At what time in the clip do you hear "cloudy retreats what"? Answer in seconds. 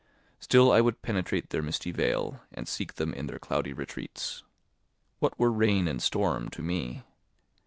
3.37-5.37